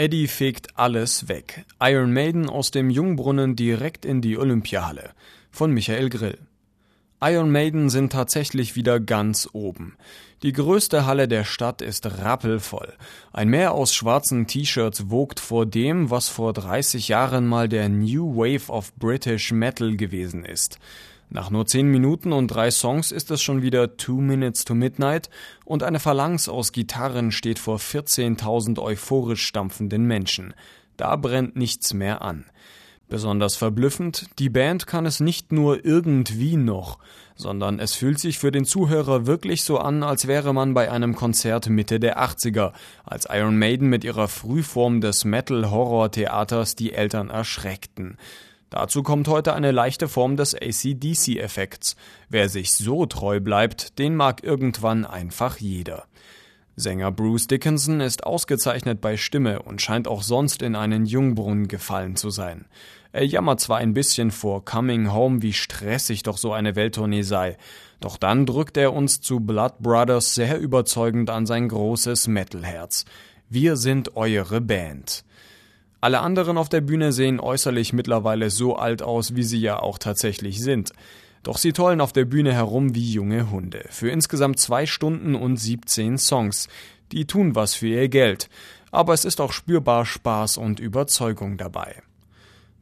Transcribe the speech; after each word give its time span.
Eddie 0.00 0.28
fegt 0.28 0.78
alles 0.78 1.28
weg. 1.28 1.66
Iron 1.78 2.14
Maiden 2.14 2.48
aus 2.48 2.70
dem 2.70 2.88
Jungbrunnen 2.88 3.54
direkt 3.54 4.06
in 4.06 4.22
die 4.22 4.38
Olympiahalle. 4.38 5.10
Von 5.50 5.72
Michael 5.72 6.08
Grill. 6.08 6.38
Iron 7.22 7.52
Maiden 7.52 7.90
sind 7.90 8.12
tatsächlich 8.12 8.76
wieder 8.76 8.98
ganz 8.98 9.46
oben. 9.52 9.96
Die 10.42 10.52
größte 10.52 11.04
Halle 11.04 11.28
der 11.28 11.44
Stadt 11.44 11.82
ist 11.82 12.06
rappelvoll. 12.06 12.94
Ein 13.30 13.50
Meer 13.50 13.72
aus 13.72 13.94
schwarzen 13.94 14.46
T-Shirts 14.46 15.10
wogt 15.10 15.38
vor 15.38 15.66
dem, 15.66 16.08
was 16.08 16.30
vor 16.30 16.54
30 16.54 17.08
Jahren 17.08 17.46
mal 17.46 17.68
der 17.68 17.90
New 17.90 18.36
Wave 18.36 18.72
of 18.72 18.94
British 18.94 19.52
Metal 19.52 19.96
gewesen 19.96 20.46
ist. 20.46 20.78
Nach 21.28 21.50
nur 21.50 21.66
10 21.66 21.88
Minuten 21.88 22.32
und 22.32 22.48
drei 22.48 22.70
Songs 22.70 23.12
ist 23.12 23.30
es 23.30 23.42
schon 23.42 23.60
wieder 23.60 23.98
Two 23.98 24.22
Minutes 24.22 24.64
to 24.64 24.74
Midnight 24.74 25.28
und 25.66 25.82
eine 25.82 26.00
Phalanx 26.00 26.48
aus 26.48 26.72
Gitarren 26.72 27.32
steht 27.32 27.58
vor 27.58 27.76
14.000 27.76 28.80
euphorisch 28.80 29.46
stampfenden 29.46 30.06
Menschen. 30.06 30.54
Da 30.96 31.16
brennt 31.16 31.54
nichts 31.54 31.92
mehr 31.92 32.22
an. 32.22 32.46
Besonders 33.10 33.56
verblüffend, 33.56 34.26
die 34.38 34.48
Band 34.48 34.86
kann 34.86 35.04
es 35.04 35.18
nicht 35.18 35.50
nur 35.50 35.84
irgendwie 35.84 36.56
noch, 36.56 37.00
sondern 37.34 37.80
es 37.80 37.92
fühlt 37.92 38.20
sich 38.20 38.38
für 38.38 38.52
den 38.52 38.64
Zuhörer 38.64 39.26
wirklich 39.26 39.64
so 39.64 39.78
an, 39.78 40.04
als 40.04 40.28
wäre 40.28 40.54
man 40.54 40.74
bei 40.74 40.92
einem 40.92 41.16
Konzert 41.16 41.68
Mitte 41.68 41.98
der 41.98 42.22
80er, 42.22 42.72
als 43.04 43.26
Iron 43.28 43.58
Maiden 43.58 43.88
mit 43.88 44.04
ihrer 44.04 44.28
Frühform 44.28 45.00
des 45.00 45.24
Metal-Horror-Theaters 45.24 46.76
die 46.76 46.92
Eltern 46.92 47.30
erschreckten. 47.30 48.16
Dazu 48.70 49.02
kommt 49.02 49.26
heute 49.26 49.54
eine 49.54 49.72
leichte 49.72 50.06
Form 50.06 50.36
des 50.36 50.54
ACDC-Effekts. 50.54 51.96
Wer 52.28 52.48
sich 52.48 52.70
so 52.70 53.06
treu 53.06 53.40
bleibt, 53.40 53.98
den 53.98 54.14
mag 54.14 54.44
irgendwann 54.44 55.04
einfach 55.04 55.56
jeder. 55.56 56.04
Sänger 56.76 57.10
Bruce 57.10 57.48
Dickinson 57.48 58.00
ist 58.00 58.24
ausgezeichnet 58.24 59.00
bei 59.00 59.16
Stimme 59.16 59.62
und 59.62 59.82
scheint 59.82 60.06
auch 60.06 60.22
sonst 60.22 60.62
in 60.62 60.76
einen 60.76 61.04
Jungbrunnen 61.04 61.66
gefallen 61.66 62.14
zu 62.14 62.30
sein. 62.30 62.66
Er 63.12 63.26
jammert 63.26 63.60
zwar 63.60 63.78
ein 63.78 63.92
bisschen 63.92 64.30
vor 64.30 64.64
Coming 64.64 65.12
Home, 65.12 65.42
wie 65.42 65.52
stressig 65.52 66.22
doch 66.22 66.38
so 66.38 66.52
eine 66.52 66.76
Welttournee 66.76 67.22
sei, 67.22 67.56
doch 68.00 68.16
dann 68.16 68.46
drückt 68.46 68.76
er 68.76 68.92
uns 68.92 69.20
zu 69.20 69.40
Blood 69.40 69.80
Brothers 69.80 70.34
sehr 70.34 70.58
überzeugend 70.58 71.28
an 71.28 71.44
sein 71.44 71.68
großes 71.68 72.28
Metalherz. 72.28 73.04
Wir 73.48 73.76
sind 73.76 74.16
eure 74.16 74.60
Band. 74.60 75.24
Alle 76.00 76.20
anderen 76.20 76.56
auf 76.56 76.68
der 76.68 76.80
Bühne 76.80 77.12
sehen 77.12 77.40
äußerlich 77.40 77.92
mittlerweile 77.92 78.48
so 78.48 78.76
alt 78.76 79.02
aus, 79.02 79.34
wie 79.34 79.42
sie 79.42 79.60
ja 79.60 79.80
auch 79.80 79.98
tatsächlich 79.98 80.62
sind. 80.62 80.92
Doch 81.42 81.58
sie 81.58 81.72
tollen 81.72 82.00
auf 82.00 82.12
der 82.12 82.24
Bühne 82.24 82.54
herum 82.54 82.94
wie 82.94 83.12
junge 83.12 83.50
Hunde. 83.50 83.84
Für 83.90 84.10
insgesamt 84.10 84.60
zwei 84.60 84.86
Stunden 84.86 85.34
und 85.34 85.56
17 85.56 86.16
Songs. 86.16 86.68
Die 87.12 87.26
tun 87.26 87.54
was 87.54 87.74
für 87.74 87.88
ihr 87.88 88.08
Geld. 88.08 88.48
Aber 88.92 89.12
es 89.14 89.24
ist 89.24 89.40
auch 89.40 89.52
spürbar 89.52 90.06
Spaß 90.06 90.56
und 90.56 90.80
Überzeugung 90.80 91.58
dabei. 91.58 92.02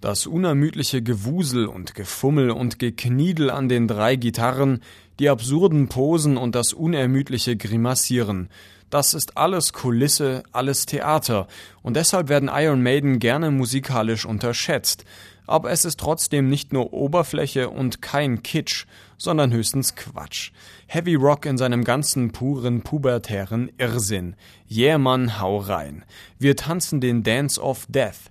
Das 0.01 0.27
unermüdliche 0.27 1.03
Gewusel 1.03 1.67
und 1.67 1.95
Gefummel 1.95 2.51
und 2.51 2.79
Gekniedel 2.79 3.51
an 3.51 3.69
den 3.69 3.89
drei 3.89 4.17
Gitarren, 4.17 4.83
die 5.19 5.29
absurden 5.29 5.89
Posen 5.89 6.37
und 6.37 6.55
das 6.55 6.73
unermüdliche 6.73 7.57
Grimassieren. 7.57 8.49
Das 8.91 9.13
ist 9.13 9.37
alles 9.37 9.73
Kulisse, 9.73 10.45
alles 10.53 10.87
Theater, 10.87 11.49
und 11.83 11.97
deshalb 11.97 12.29
werden 12.29 12.51
Iron 12.53 12.83
Maiden 12.83 13.19
gerne 13.19 13.51
musikalisch 13.51 14.25
unterschätzt 14.25 15.05
aber 15.49 15.71
es 15.71 15.85
ist 15.87 15.99
trotzdem 15.99 16.49
nicht 16.49 16.73
nur 16.73 16.93
Oberfläche 16.93 17.71
und 17.71 18.03
kein 18.03 18.43
Kitsch, 18.43 18.85
sondern 19.17 19.51
höchstens 19.53 19.97
Quatsch. 19.97 20.53
Heavy 20.87 21.15
Rock 21.15 21.47
in 21.47 21.57
seinem 21.57 21.85
ganzen 21.85 22.33
puren 22.33 22.83
pubertären 22.83 23.73
Irrsinn. 23.79 24.37
Yeah, 24.71 24.99
Mann, 24.99 25.41
hau 25.41 25.57
rein. 25.57 26.05
Wir 26.39 26.55
tanzen 26.55 27.01
den 27.01 27.23
Dance 27.23 27.61
of 27.61 27.87
Death. 27.89 28.31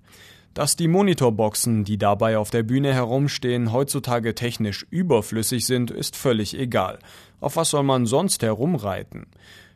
Dass 0.57 0.75
die 0.75 0.87
Monitorboxen, 0.87 1.83
die 1.83 1.99
dabei 1.99 2.39
auf 2.39 2.49
der 2.49 2.63
Bühne 2.63 2.91
herumstehen, 2.91 3.71
heutzutage 3.71 4.33
technisch 4.33 4.87
überflüssig 4.89 5.67
sind, 5.67 5.91
ist 5.91 6.15
völlig 6.15 6.57
egal. 6.57 6.97
Auf 7.39 7.57
was 7.57 7.69
soll 7.69 7.83
man 7.83 8.07
sonst 8.07 8.41
herumreiten? 8.41 9.27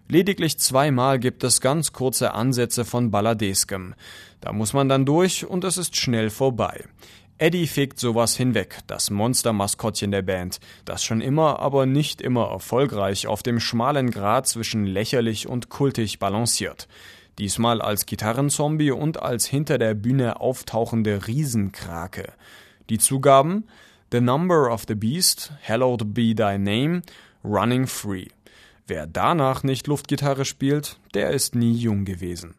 Lediglich 0.08 0.58
zweimal 0.58 1.20
gibt 1.20 1.44
es 1.44 1.62
ganz 1.62 1.94
kurze 1.94 2.34
Ansätze 2.34 2.84
von 2.84 3.12
Balladeskem. 3.12 3.94
Da 4.40 4.54
muss 4.54 4.74
man 4.74 4.90
dann 4.90 5.06
durch 5.06 5.46
und 5.46 5.66
es 5.66 5.78
ist 5.78 5.98
schnell 5.98 6.32
vorbei. 6.32 6.86
Eddie 7.38 7.68
fegt 7.68 8.00
sowas 8.00 8.36
hinweg, 8.36 8.80
das 8.88 9.12
Monster-Maskottchen 9.12 10.10
der 10.10 10.24
Band, 10.24 10.60
das 10.86 11.04
schon 11.04 11.22
immer, 11.22 11.60
aber 11.60 11.86
nicht 11.86 12.22
immer 12.22 12.50
erfolgreich 12.50 13.28
auf 13.28 13.44
dem 13.44 13.60
schmalen 13.60 14.10
Grat 14.10 14.48
zwischen 14.48 14.88
lächerlich 14.88 15.48
und 15.48 15.70
kultig 15.70 16.18
balanciert. 16.18 16.88
Diesmal 17.40 17.82
als 17.82 18.06
Gitarrenzombie 18.06 18.92
und 18.92 19.22
als 19.22 19.46
hinter 19.46 19.78
der 19.78 19.94
Bühne 19.94 20.40
auftauchende 20.40 21.28
Riesenkrake. 21.28 22.34
Die 22.90 22.98
Zugaben 22.98 23.66
The 24.12 24.20
Number 24.20 24.72
of 24.72 24.84
the 24.88 24.96
Beast, 24.96 25.54
Hallowed 25.66 26.14
Be 26.14 26.36
Thy 26.36 26.58
Name, 26.58 27.02
Running 27.44 27.88
Free. 27.88 28.28
Wer 28.86 29.08
danach 29.08 29.64
nicht 29.64 29.88
Luftgitarre 29.88 30.44
spielt, 30.44 31.00
der 31.14 31.32
ist 31.32 31.56
nie 31.56 31.74
jung 31.74 32.04
gewesen. 32.04 32.56